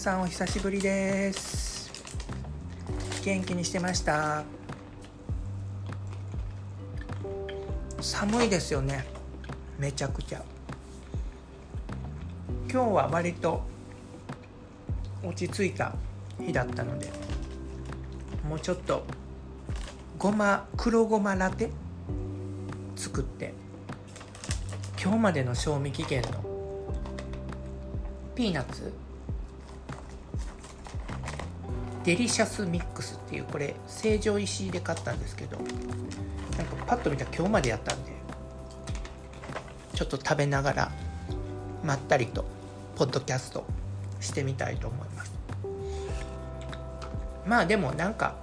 [0.00, 1.90] さんお久しぶりです。
[3.22, 4.44] 元気にしてました？
[8.00, 9.04] 寒いですよね。
[9.78, 10.42] めちゃくちゃ。
[12.72, 13.60] 今日は割と
[15.22, 15.94] 落ち着いた
[16.38, 17.10] 日だったので
[18.48, 19.04] もうちょっと
[20.16, 21.68] ごま黒ごまラテ
[22.96, 23.52] 作って
[24.98, 26.42] 今日までの賞味期限の
[28.34, 28.94] ピーナッツ
[32.10, 38.10] デリシャスミックスっていうこれ成城石井で買ったんですけどなんかパッと見たら今日までやったんで
[39.94, 40.92] ちょっと食べながら
[41.84, 42.44] まったりと
[42.96, 43.64] ポッドキャスト
[44.20, 45.32] してみたいと思います。
[47.46, 48.34] まあでもなんか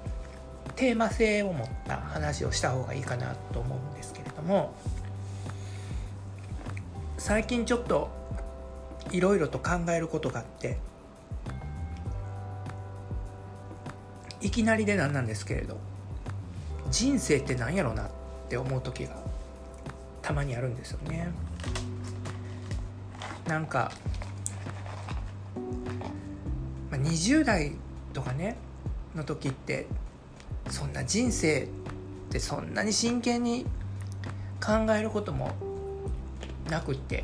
[0.77, 4.75] テーマ性を持った話をした方がいいかなと思うんですけれども
[7.17, 8.09] 最近ちょっと
[9.11, 10.77] いろいろと考えることがあって
[14.41, 15.77] いきなりでなんなんですけれど
[16.89, 18.09] 人生って何やろなっ
[18.49, 19.17] て思う時が
[20.21, 21.29] たまにあるんですよね。
[23.47, 23.91] なんか、
[26.91, 27.73] まあ、20代
[28.13, 28.57] とかね
[29.15, 29.87] の時って
[30.69, 31.67] そんな人生っ
[32.29, 33.65] てそんなに真剣に
[34.63, 35.51] 考えることも
[36.69, 37.23] なくって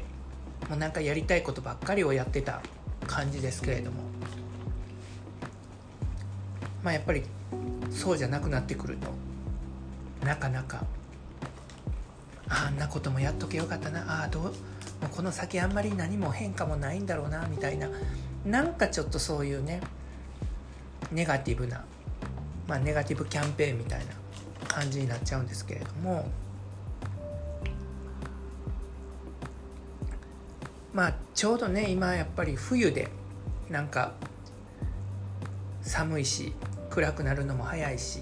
[0.69, 2.61] もうなんかやりたいことばっかりをやってた
[3.05, 4.12] 感じですけれども
[6.83, 7.23] まあやっぱり
[7.89, 9.07] そうじゃなくなってくると。
[10.25, 10.83] なかなか。
[12.49, 14.23] あんなこともやっとけよかったな。
[14.23, 14.53] あどうもう
[15.09, 17.89] この先あんまり何も変化もないんだろうなみたいな。
[18.45, 19.81] なんかちょっとそういうね
[21.11, 21.85] ネガティブな
[22.67, 24.05] まあネガティブキャンペーンみたいな
[24.67, 26.29] 感じになっちゃうんですけれども。
[30.93, 33.09] まあちょうどね今やっぱり冬で
[33.69, 34.13] なんか
[35.81, 36.53] 寒いし
[36.93, 38.19] 暗くなるのも早いし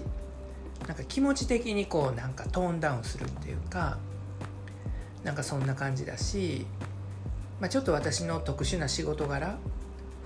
[0.88, 3.98] なんか気持ち的にこうなんかトーンダウンするっていうか
[5.24, 6.66] なんかそんな感じだし、
[7.60, 9.58] まあ、ちょっと私の特殊な仕事柄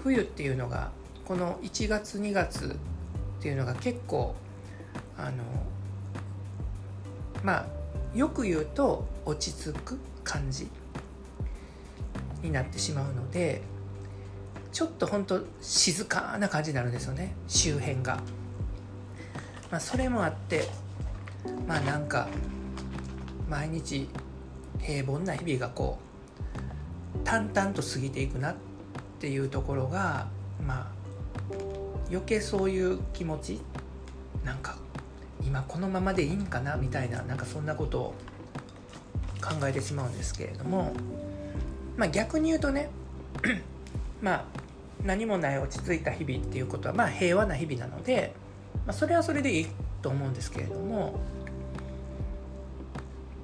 [0.04, 0.92] 冬っていうのが
[1.24, 2.78] この1月2月
[3.38, 4.36] っていうのが結構
[5.18, 5.42] あの
[7.42, 7.66] まあ
[8.14, 10.68] よく言うと落ち着く感じ
[12.42, 13.60] になってしまうので
[14.70, 18.20] ちょっとほんと静かな感じになるんですよね周辺が。
[19.70, 20.68] まあ、それもあって
[21.66, 22.28] まあなんか
[23.48, 24.08] 毎日
[24.80, 28.54] 平凡な日々がこう淡々と過ぎていくなっ
[29.18, 30.28] ていうところが
[30.64, 30.96] まあ
[32.08, 33.60] 余計そういう気持ち
[34.44, 34.76] なんか
[35.44, 38.14] 今このままでいいんかなみたいななんかそんなことを
[39.40, 40.92] 考えてしまうんですけれども
[41.96, 42.90] まあ逆に言うとね
[44.22, 44.44] まあ
[45.04, 48.34] 何もない落ち着いた日々っていうことはまあ平和な日々なので、
[48.84, 49.66] まあ、それはそれでいい
[50.02, 51.18] と思うんですけれども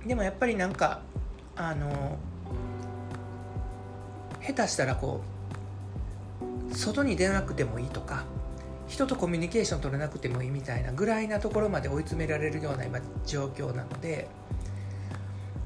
[0.06, 1.02] でもやっぱりなんか
[1.56, 2.18] あの
[4.40, 5.22] 下手したらこ
[6.70, 8.24] う外に出なくてもいいとか
[8.88, 14.28] 人とコミュニケーション取らなくてもいいみたいなぐらいなところまで追い詰められるような今状況なので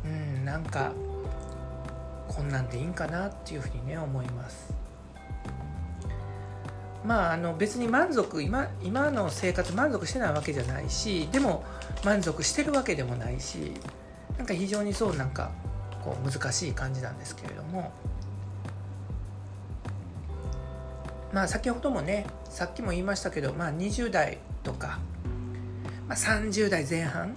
[0.05, 0.93] うんなんか
[2.29, 4.76] こんなんでいいんかなっていうふうにね思います。
[7.07, 11.65] まああの別に満足今今の生活満足してないわけじゃないしでも
[12.05, 13.73] 満足してるわけでもないし
[14.37, 15.53] なんか非常にそうなんか
[16.05, 17.93] こう難しい感じなんですけれども。
[21.33, 25.01] まあ先ほどもねさっきも言いましたけど、まあ、20代とか、
[26.09, 27.37] まあ、30代前半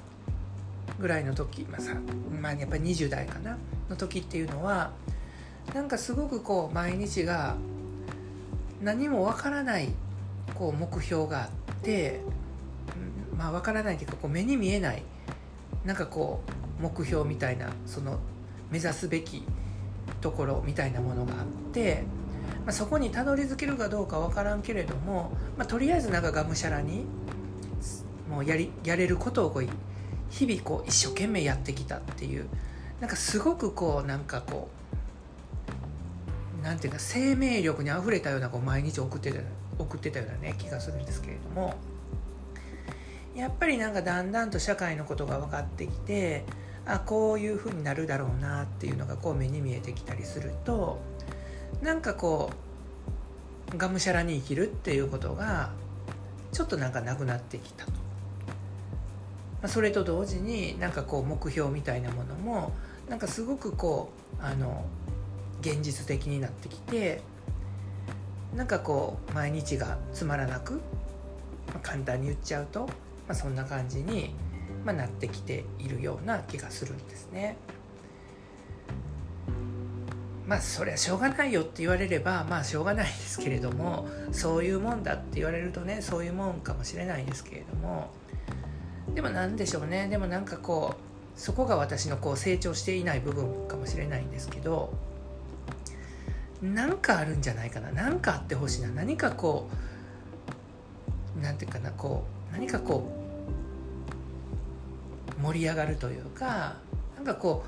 [1.00, 1.96] ぐらいの時、まあさ
[2.41, 3.57] まあ、やっぱり20代かな
[3.90, 4.91] の時っていうのは
[5.74, 7.56] なんかすごくこう毎日が
[8.81, 9.90] 何もわからない
[10.56, 12.22] こう目標があって
[13.38, 15.03] まあわからないというかこう目に見えない
[15.85, 16.41] なんかこ
[16.79, 18.19] う目標みたいなその
[18.71, 19.44] 目指すべき
[20.21, 22.04] ところみたいなものがあって
[22.65, 27.06] まあ、そこにたどり着けるかどうか分からんけれども、まあ、とりあえずなんかがむしゃらに
[28.30, 29.68] もうやりやれることをこう
[30.30, 32.48] 日々こう一生懸命やってきたっていう
[33.00, 34.79] なんかすごくこうなんかこう
[36.63, 39.39] なんていうか生命力にあふれたようなこう毎日送ってた
[39.77, 41.75] 送ってたようなね気がするんですけれども。
[43.35, 46.44] やっぱりなんかだんだんと社会のことが分かってきて
[46.85, 51.00] あこういうふうになるだろうなっていうのがこう目に見えてきたりすると
[51.81, 52.50] なんかこ
[53.73, 55.71] うがむしゃらに生きるっていうことが
[56.51, 57.97] ちょっとなんかなくなってきたと、ま
[59.63, 62.73] あ、それと同時になんかこう目標みたいなものも
[63.07, 64.11] なんかすごくこ
[64.41, 64.83] うあの
[65.61, 67.21] 現実的になってきて
[68.56, 70.73] なんかこう毎日がつまらなく、
[71.67, 72.88] まあ、簡単に言っちゃうと、ま
[73.29, 74.33] あ、そんな感じに、
[74.83, 77.57] まあ、なってきているような気がするんですね。
[80.50, 88.09] まあそれはしょうがないよって言われればまあしょうがないですけれどもそういうもんだって言われるとねそういうもんかもしれないですけれども
[89.13, 94.91] でも何でしょうねでもなんかこうそこが私のこう成長していない部分かもしれないんですけど
[96.61, 97.91] 何かあるんじゃないかな。
[97.91, 98.89] 何かあってほしいな。
[98.89, 99.69] 何かこ
[101.38, 101.91] う何て言うかな。
[101.91, 103.09] こう何かこ
[105.38, 106.75] う盛り上がるというか
[107.15, 107.63] なんかこ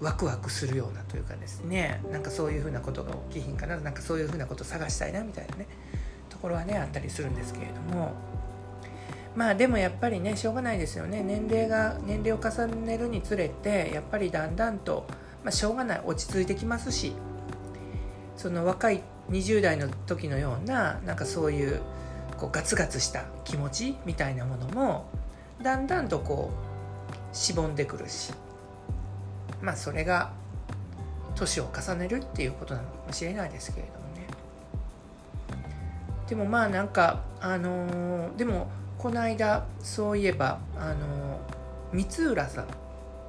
[0.00, 2.02] うワクワクするようなというかですね。
[2.10, 3.76] なんかそういうふうなことが起きひんかな。
[3.76, 5.66] なんかそういうふうなことを探したいなみたいなね。
[6.30, 8.12] ところはねあったりするんですけれども。
[9.36, 11.22] まあでもやっぱりねしょうがないですよね。
[11.22, 15.06] 年齢が年齢を重ねるにつれてやっぱりだんだんと
[15.44, 16.02] まあ、しょうがない。
[16.04, 17.14] 落ち着いてきますし
[18.36, 21.80] その若い20代の時のようななんかそういう
[22.38, 25.10] こうガツガツした気持ちみたいなものも
[25.62, 26.50] だんだんとこ
[27.32, 28.32] うしぼんでくるし
[29.60, 30.32] まあそれが
[31.34, 34.26] 年を重ねるっていうことなのかもしれないですけれどもね。
[36.28, 42.66] でもまあなんかあのー、でもこの間そういえばあのー、光浦さん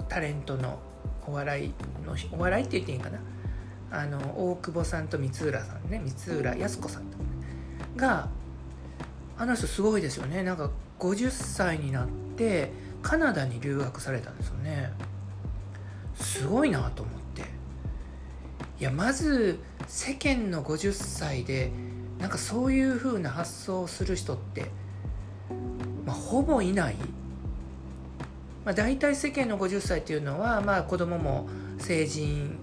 [0.08, 0.80] タレントの
[1.28, 1.74] お笑い
[2.06, 3.20] のお笑いって言っていいんかな？
[3.92, 4.18] あの
[4.52, 7.24] 大久保さんと光浦さんね光浦靖子さんとか
[7.98, 8.30] が
[9.38, 10.44] あの人すごいですよね。
[10.44, 10.70] なんか
[11.00, 12.08] 50歳になっ
[12.38, 12.72] て
[13.02, 14.92] カナダに留学されたんですよね。
[16.16, 17.42] すごいなと思って。
[18.80, 21.72] いやまず世間の50歳で
[22.20, 24.72] なんかそういう風な発想をする人って、
[26.06, 26.96] まあ、ほぼいない。
[28.66, 31.50] まあ、大体世間の50歳っていうのは、まあ、子供も
[31.80, 32.58] 成人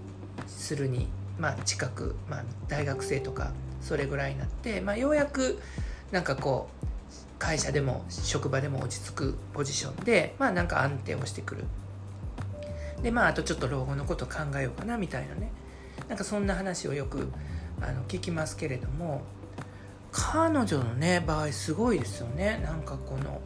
[0.47, 1.07] するに、
[1.37, 3.51] まあ、近く、まあ、大学生とか
[3.81, 5.59] それぐらいになって、まあ、ようやく
[6.11, 6.85] なんかこう
[7.37, 11.63] 会社でも職場でも落ち着くポジションで、まあ、なんか安定をしてくる。
[13.01, 15.51] でまああとちょっと老後のこと考えようかなみたいなね。
[16.09, 17.29] なんかそんな話をよく
[17.81, 19.21] あの聞きますけれども
[20.11, 22.59] 彼女のね場合すごいですよね。
[22.63, 23.41] なんかこの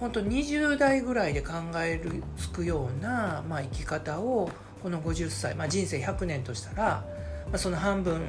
[0.00, 4.50] 本当20代ぐらいで考えるつくような、まあ、生き方を
[4.82, 7.04] この50歳、まあ、人生100年としたら、
[7.46, 8.28] まあ、その半分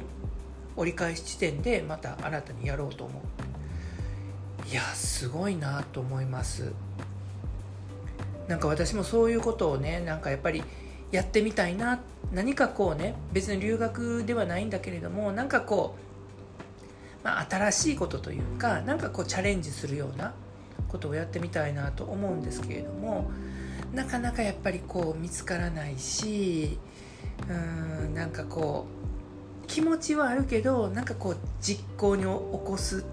[0.76, 6.72] 折り返し地点でまた新たにやろうと思ういやすごいなと思います。
[8.46, 10.62] なんか私もそういうことをねなんかやっぱり
[11.12, 12.00] やってみたいな
[12.32, 15.96] 何かこうね別に留学ではないんだけれどもなんかこ
[17.22, 20.34] う、まあ、新しいことというかなんかこうチャレンジするような
[20.90, 23.30] ことをやってみたいなと思うんですけれども
[23.94, 26.78] なかなかやっぱりこう見つからないし
[27.48, 28.86] うーんなんかこ
[29.64, 33.04] う気持ちはあるけどなんかこう実行に起こす。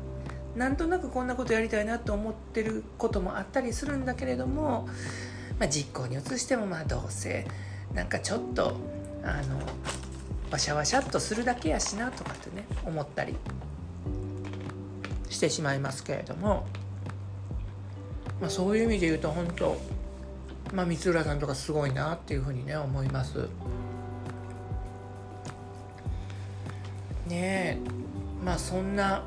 [0.56, 4.90] なんとなくこんなことやりたいなと思ってることもあったりするんだけれども、
[5.60, 7.46] まあ、実行に移してもまあどうせ
[7.94, 8.76] なんかちょっと
[9.24, 9.60] あの
[10.50, 13.36] わしゃわしゃっとするだけやしなとかってね思ったり
[15.30, 16.66] してしまいますけれども。
[18.40, 19.78] まあ、そういう意味で言うと本当、
[20.74, 23.50] まあ、三浦さんとかすごいなっていうふうにね思います。
[27.28, 27.78] ねえ
[28.44, 29.24] まあそんな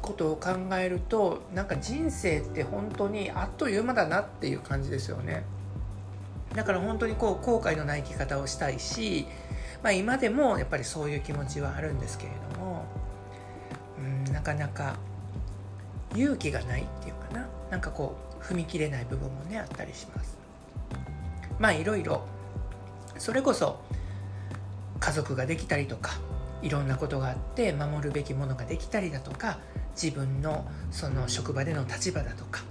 [0.00, 5.44] ことを考えるとなんか人生って本当にあっという間だなっていう感じですよね。
[6.54, 9.26] だから本当にこう後悔のない生き方をしたいし、
[9.82, 12.84] まあ、今でもやっぱりそういう気持ちはあるんですけれども、
[13.98, 14.96] うん、なかなか
[16.14, 17.48] 勇気がないっていうかな。
[17.70, 20.36] なんかこう踏み切れない部分もねあったりします。
[21.58, 22.26] まあいろいろ
[23.18, 23.80] それこそ
[25.00, 26.12] 家族ができたりとか
[26.62, 29.58] いろんなことがあって守るべきものができたりだとか
[30.00, 32.62] 自分のその職場での立場だとか、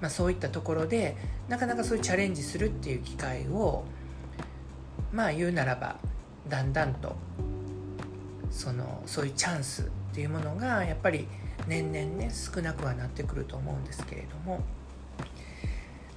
[0.00, 1.16] まあ、そういったところで
[1.48, 3.84] なかなかそういうチャレンジするっていう機会を
[5.12, 5.96] まあ言うならば
[6.48, 7.16] だんだんと
[8.50, 11.28] そのそういうチャンスっていうものがやっぱり
[11.70, 14.60] 年々ね少なくはなってくると思うんですけれども。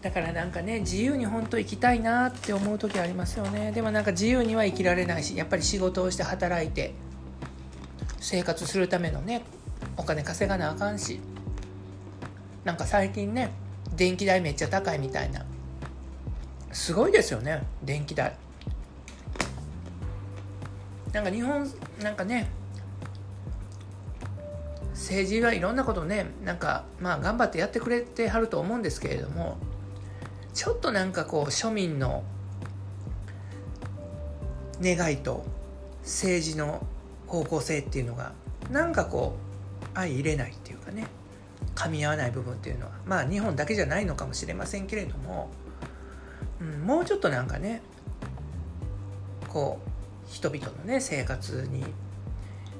[0.02, 3.72] だからなんかね自由に本当生きたいなって思う時ありますよね。
[3.72, 6.94] でもなんか自由には生きられないしやっぱり仕事をして働いて
[8.20, 9.44] 生活するためのね
[9.96, 11.22] お金稼がなあかんし。
[12.66, 13.52] なんか最近ね
[13.96, 15.46] 電気代めっちゃ高いみたいな。
[16.72, 18.36] すごいですよね電気代。
[21.12, 21.70] なんか日本
[22.02, 22.50] なんかね
[25.14, 29.58] 政治はいろんなことねなんかまあ頑張ってやってくれてはると思うんですけれども
[30.54, 32.24] ちょっとなんかこう庶民の
[34.82, 35.46] 願いと
[36.02, 36.86] 政治の
[37.28, 38.34] 方向性っていうのが
[38.72, 39.36] なんかこ
[39.82, 41.08] う相入れないっていうかね
[41.76, 45.50] 噛み合わない部分っていうのはまあ日本だけじゃないのかもしれませんけれども、
[46.60, 47.82] うん、もうちょっとなんかね
[49.48, 51.86] こう人々のね生活に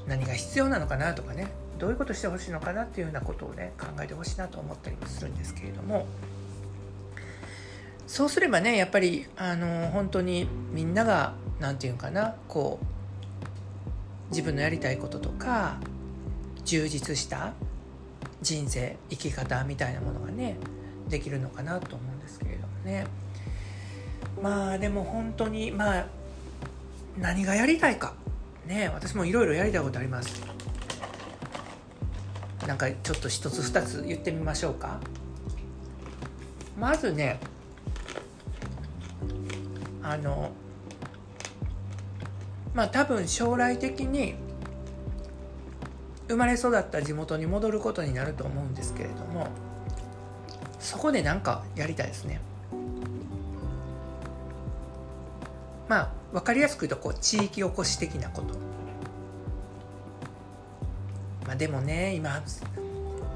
[0.08, 1.52] 何が必要なのかなとかね
[1.84, 6.08] どういうことしてほしいのかなっていうようなことをね考えてほしいなと思ったりもするんですけれども。
[8.08, 15.76] そうすればねやっぱりあの本当にみんなが何て言うかなこう自分のやりたいこととか
[16.64, 17.52] 充実した
[18.42, 20.56] 人生生き方みたいなものがね
[21.10, 23.08] できるのかなと思うんですけれどもね。
[24.42, 26.06] まあでも本当にまあ
[27.18, 28.14] 何がやりたいか。
[28.68, 30.53] ね私もいろいろやりたいことあります。
[32.68, 35.00] なんかちょっと一つ二つ言ってみましょうか。
[36.80, 37.40] まずね
[40.02, 40.52] あの
[42.74, 44.36] まあ多分将来的に
[46.28, 49.48] 生まれ育った地元に戻ることになると思うんですけれども
[50.80, 52.42] そこで何かやりたいですね。
[55.88, 58.73] まあ分かりやすく言うとこう地域おこし的なこと。
[61.54, 62.42] あでもね今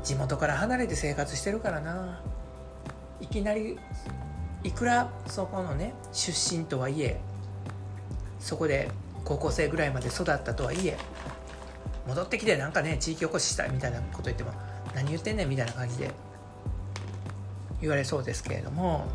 [0.03, 2.21] 地元から離れて生活してるからな。
[3.19, 3.79] いきなり
[4.63, 7.19] いくらそこのね出身とはいえ
[8.39, 8.91] そこで
[9.25, 10.97] 高校生ぐらいまで育ったとはいえ
[12.07, 14.51] 戻ってきてなんかね地域おこししたいみたいなこと言っても
[14.93, 16.11] 何言ってんねんみたいな感じで
[17.81, 19.05] 言われそうですけれども。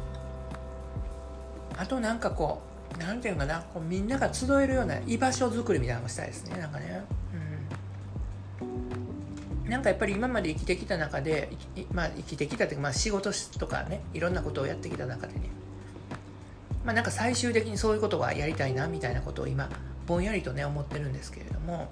[1.79, 2.61] あとなんかこ
[2.95, 7.03] う何て言うのかなこうみんなが集えるような居場所づくりみたいなのをしたいですねなんかね。
[9.73, 11.49] なんかやっぱり今まで生きてきた中で
[11.95, 15.49] まあ生きてきたというか、まあ、仕事とかねいろんなことをやってきた中でね。
[16.85, 19.71] まあなんか最終的にそういうことはやりたいなみたいなことを今
[20.07, 21.89] ぼんやりとね思ってるんですけれども。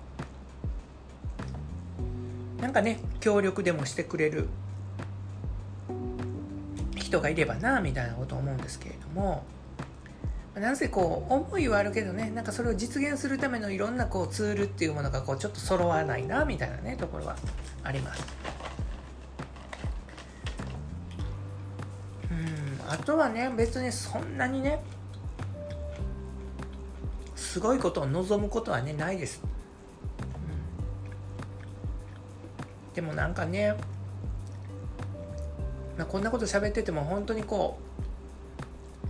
[2.60, 4.48] なんかね協力でもしてくれる
[6.96, 9.42] 人がいればなみたいなことを思うんですけれども。
[10.54, 17.36] なんせこう思いはあるけどねなんかそれを実現するためのいろんなこうツールっていうものがこうちょっと揃わないなみたいなねところは
[17.84, 18.24] あります。
[22.30, 24.82] うんあとはね別にそんなにね
[27.36, 29.42] すごいことを望むことはねないです。
[32.94, 33.74] でもなんかね、
[35.96, 37.89] まあ、こんなこと喋ってても本当にこう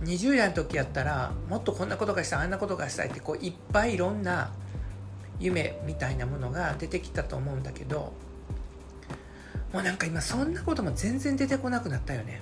[0.03, 4.51] 20代の時やったらもっとこんなことがしたいあんなことがしたいってこういっぱいいろんな
[5.39, 8.13] 夢みたいなものが出てきたと思うんだけど
[9.73, 12.41] もうなんか今そんなことも全然出てこなくなったよね。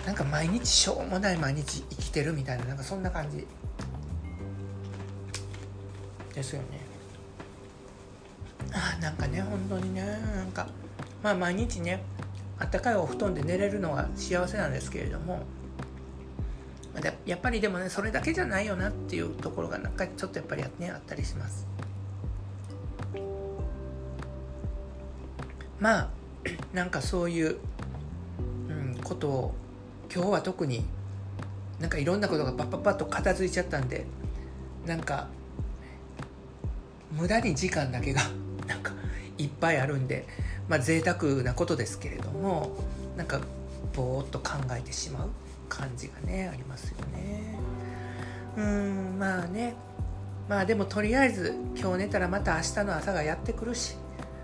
[0.00, 3.46] うん、なんか毎日しょうもない毎日生きてるみたいななんかそんな感じ
[6.34, 6.80] ですよね。
[8.72, 10.66] あなんかね本当にねなんか
[11.22, 12.02] まあ毎日ね
[12.60, 15.42] あったかいお布団で寝れるのが幸せなんですけれども
[17.24, 21.66] やっぱりでもねそれだけじゃないよなっていうところがなんかちょっとやっぱりねあったりします。
[25.78, 26.08] まあ
[26.74, 27.56] なんかそういう、
[28.68, 29.54] うん、ことを
[30.14, 30.84] 今日は特に
[31.78, 34.04] なんかいろんなことがパッパッパッと片付いちゃったんで
[34.84, 35.28] なんか
[37.12, 38.20] 無駄に時間だけが
[38.66, 38.92] なんか
[39.38, 40.26] いっぱいあるんで
[40.70, 42.70] まあ贅沢なことですけれども
[43.16, 43.40] なんか
[43.94, 45.28] ぼーっと考えてしまう
[45.68, 47.58] 感じがねありますよね。
[48.56, 49.74] うんまあね。
[50.48, 53.94] まあでもとりあえず今日寝たらまた明日の朝がやってくるし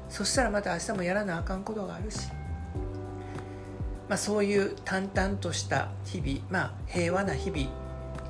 [0.08, 2.28] そしたらまた明日もやらなあかんことがあるし
[4.08, 7.68] まあそういう淡々とした日々まあ平和な日々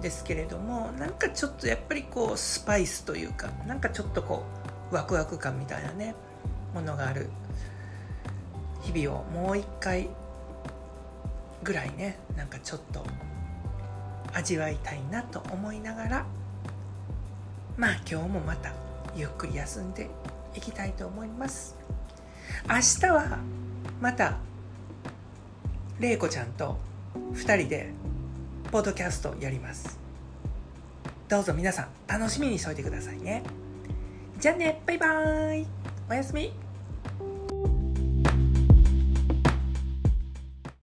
[0.01, 4.45] ですけれどもなんかちょっとやっぱりこうスパイスというかなんかちょっとこ
[4.91, 6.15] うワクワク感みたいなね
[6.73, 7.29] ものがある
[8.95, 10.09] 日々をもう一回
[11.65, 13.05] ぐらいねなんかちょっと
[14.33, 16.27] 味わいたいなと思いながら
[17.77, 18.73] まあ今日もまた
[19.17, 20.09] ゆっくり休んで
[20.55, 21.77] いきたいと思います。
[22.69, 23.39] 明日は
[24.01, 24.39] また
[25.99, 26.79] 玲子ちゃんと
[27.33, 27.91] 2人で
[28.71, 29.99] ポッドキャストやります。
[31.29, 33.43] どうぞ皆さん楽しみにしといてくださいね。
[34.39, 35.67] じゃあねバイバーイ。
[36.09, 36.66] おやすみ。